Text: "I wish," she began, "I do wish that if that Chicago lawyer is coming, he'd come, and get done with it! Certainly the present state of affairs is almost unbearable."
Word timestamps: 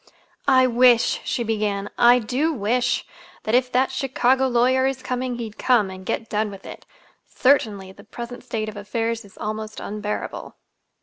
"I 0.47 0.65
wish," 0.65 1.21
she 1.23 1.43
began, 1.43 1.87
"I 1.95 2.17
do 2.17 2.51
wish 2.51 3.05
that 3.43 3.53
if 3.53 3.71
that 3.71 3.91
Chicago 3.91 4.47
lawyer 4.47 4.87
is 4.87 5.03
coming, 5.03 5.35
he'd 5.35 5.59
come, 5.59 5.91
and 5.91 6.03
get 6.07 6.27
done 6.27 6.49
with 6.49 6.65
it! 6.65 6.87
Certainly 7.27 7.91
the 7.91 8.03
present 8.03 8.43
state 8.43 8.67
of 8.67 8.75
affairs 8.75 9.23
is 9.23 9.37
almost 9.37 9.79
unbearable." 9.79 10.55